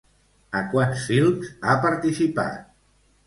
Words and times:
A 0.59 0.61
quants 0.71 1.03
films 1.09 1.51
ha 1.73 1.77
participat? 1.85 2.59